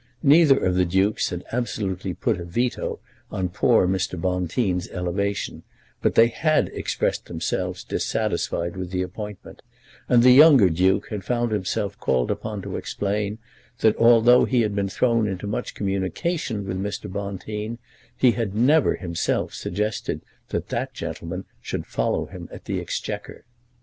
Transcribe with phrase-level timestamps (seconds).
[0.23, 4.19] Neither of the dukes had absolutely put a veto on poor Mr.
[4.19, 5.61] Bonteen's elevation,
[6.01, 9.61] but they had expressed themselves dissatisfied with the appointment,
[10.09, 13.37] and the younger duke had found himself called upon to explain
[13.81, 17.07] that although he had been thrown much into communication with Mr.
[17.07, 17.77] Bonteen
[18.17, 23.45] he had never himself suggested that that gentleman should follow him at the Exchequer.